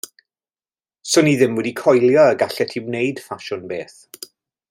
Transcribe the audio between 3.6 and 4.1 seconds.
beth.